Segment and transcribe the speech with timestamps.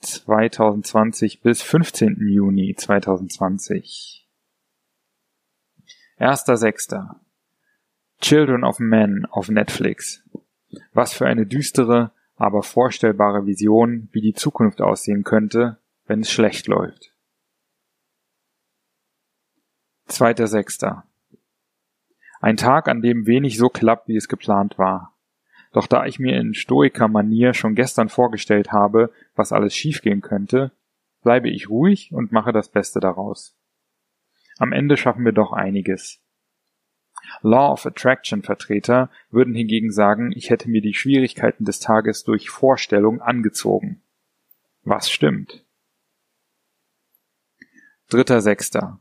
[0.00, 2.16] 2020 bis 15.
[2.28, 4.26] Juni 2020.
[6.18, 7.16] 1.6.
[8.20, 10.22] Children of Men auf Netflix.
[10.92, 16.66] Was für eine düstere, aber vorstellbare Vision, wie die Zukunft aussehen könnte, wenn es schlecht
[16.66, 17.12] läuft.
[20.08, 21.02] 2.6.
[22.40, 25.17] Ein Tag, an dem wenig so klappt, wie es geplant war.
[25.72, 30.72] Doch da ich mir in Stoiker-Manier schon gestern vorgestellt habe, was alles schiefgehen könnte,
[31.22, 33.54] bleibe ich ruhig und mache das Beste daraus.
[34.58, 36.20] Am Ende schaffen wir doch einiges.
[37.42, 42.50] Law of Attraction Vertreter würden hingegen sagen, ich hätte mir die Schwierigkeiten des Tages durch
[42.50, 44.00] Vorstellung angezogen.
[44.82, 45.64] Was stimmt?
[48.08, 49.00] Dritter Sechster.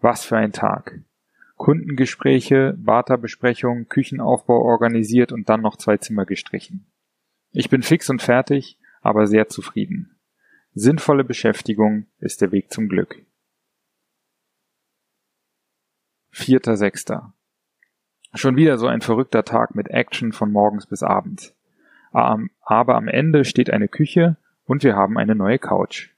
[0.00, 1.00] Was für ein Tag.
[1.60, 6.90] Kundengespräche, Barterbesprechung, Küchenaufbau organisiert und dann noch zwei Zimmer gestrichen.
[7.52, 10.18] Ich bin fix und fertig, aber sehr zufrieden.
[10.72, 13.26] Sinnvolle Beschäftigung ist der Weg zum Glück.
[16.30, 17.34] Vierter Sechster.
[18.32, 21.54] Schon wieder so ein verrückter Tag mit Action von morgens bis abends.
[22.10, 26.08] Aber am Ende steht eine Küche und wir haben eine neue Couch.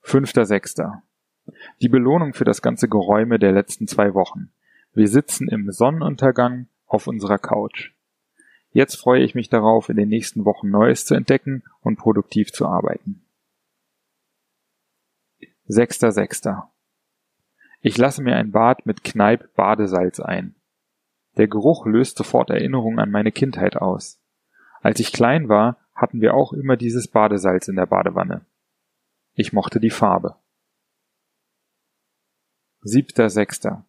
[0.00, 1.02] Fünfter Sechster.
[1.80, 4.50] Die Belohnung für das ganze Geräume der letzten zwei Wochen.
[4.94, 7.92] Wir sitzen im Sonnenuntergang auf unserer Couch.
[8.72, 12.66] Jetzt freue ich mich darauf, in den nächsten Wochen Neues zu entdecken und produktiv zu
[12.66, 13.22] arbeiten.
[15.66, 16.70] Sechster Sechster.
[17.80, 20.54] Ich lasse mir ein Bad mit Kneipp Badesalz ein.
[21.36, 24.20] Der Geruch löst sofort Erinnerungen an meine Kindheit aus.
[24.82, 28.44] Als ich klein war, hatten wir auch immer dieses Badesalz in der Badewanne.
[29.34, 30.36] Ich mochte die Farbe.
[32.82, 33.84] Siebter Sechster.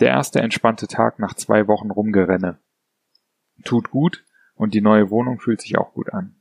[0.00, 2.58] Der erste entspannte Tag nach zwei Wochen Rumgerenne.
[3.62, 4.24] Tut gut
[4.56, 6.34] und die neue Wohnung fühlt sich auch gut an.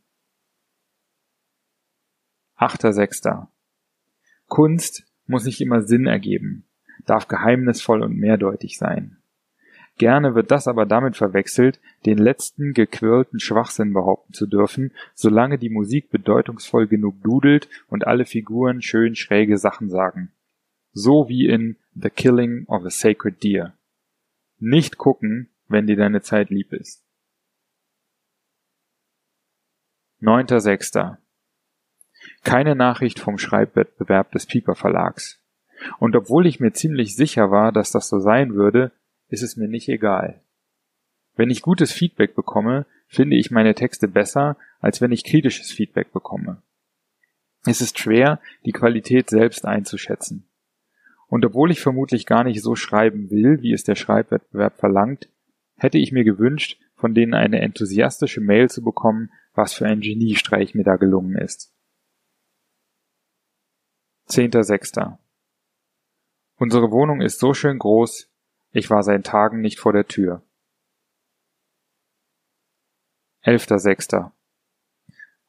[2.56, 3.52] Achter Sechster.
[4.48, 6.66] Kunst muss nicht immer Sinn ergeben,
[7.06, 9.18] darf geheimnisvoll und mehrdeutig sein.
[10.00, 15.70] Gerne wird das aber damit verwechselt, den letzten gequirlten Schwachsinn behaupten zu dürfen, solange die
[15.70, 20.32] Musik bedeutungsvoll genug dudelt und alle Figuren schön schräge Sachen sagen
[20.96, 23.78] so wie in The Killing of a Sacred Deer.
[24.60, 27.04] Nicht gucken, wenn dir deine Zeit lieb ist.
[30.22, 31.18] 9.6.
[32.44, 35.42] Keine Nachricht vom Schreibwettbewerb des Pieper Verlags.
[36.00, 38.94] Und obwohl ich mir ziemlich sicher war, dass das so sein würde,
[39.28, 40.42] ist es mir nicht egal.
[41.36, 46.14] Wenn ich gutes Feedback bekomme, finde ich meine Texte besser, als wenn ich kritisches Feedback
[46.14, 46.62] bekomme.
[47.66, 50.48] Es ist schwer, die Qualität selbst einzuschätzen.
[51.36, 55.28] Und obwohl ich vermutlich gar nicht so schreiben will, wie es der Schreibwettbewerb verlangt,
[55.76, 60.76] hätte ich mir gewünscht, von denen eine enthusiastische Mail zu bekommen, was für ein Geniestreich
[60.76, 61.76] mir da gelungen ist.
[64.30, 65.18] 10.6.
[66.56, 68.32] Unsere Wohnung ist so schön groß,
[68.72, 70.42] ich war seit Tagen nicht vor der Tür.
[73.44, 74.32] 11.6.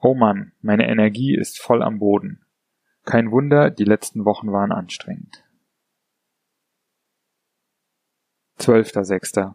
[0.00, 2.44] Oh Mann, meine Energie ist voll am Boden.
[3.04, 5.45] Kein Wunder, die letzten Wochen waren anstrengend.
[8.58, 9.54] 12.06.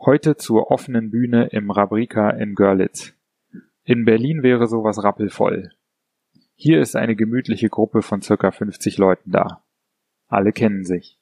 [0.00, 3.12] Heute zur offenen Bühne im Rabrika in Görlitz.
[3.84, 5.72] In Berlin wäre sowas rappelvoll.
[6.54, 9.62] Hier ist eine gemütliche Gruppe von circa 50 Leuten da.
[10.26, 11.18] Alle kennen sich.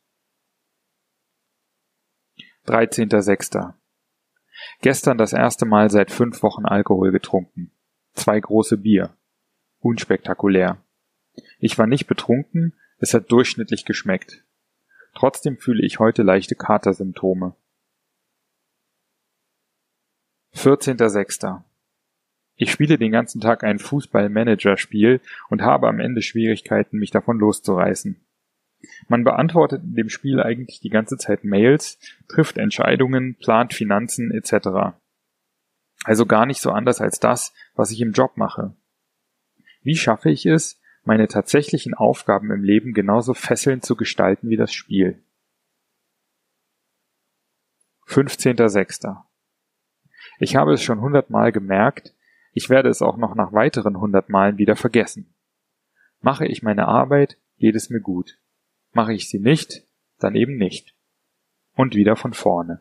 [2.66, 3.74] 13.06.
[4.80, 7.72] Gestern das erste Mal seit fünf Wochen Alkohol getrunken.
[8.14, 9.16] Zwei große Bier.
[9.80, 10.78] Unspektakulär.
[11.58, 14.45] Ich war nicht betrunken, es hat durchschnittlich geschmeckt.
[15.16, 17.56] Trotzdem fühle ich heute leichte Katersymptome.
[20.54, 21.62] 14.06.
[22.56, 28.20] Ich spiele den ganzen Tag ein Fußball-Manager-Spiel und habe am Ende Schwierigkeiten, mich davon loszureißen.
[29.08, 31.98] Man beantwortet in dem Spiel eigentlich die ganze Zeit Mails,
[32.28, 34.98] trifft Entscheidungen, plant Finanzen etc.
[36.04, 38.76] Also gar nicht so anders als das, was ich im Job mache.
[39.80, 44.72] Wie schaffe ich es, meine tatsächlichen Aufgaben im Leben genauso fesselnd zu gestalten wie das
[44.72, 45.22] Spiel.
[48.06, 49.16] 15.06.
[50.38, 52.14] Ich habe es schon hundertmal gemerkt,
[52.52, 55.34] ich werde es auch noch nach weiteren hundert Malen wieder vergessen.
[56.20, 58.38] Mache ich meine Arbeit, geht es mir gut.
[58.92, 59.86] Mache ich sie nicht,
[60.18, 60.94] dann eben nicht.
[61.74, 62.80] Und wieder von vorne.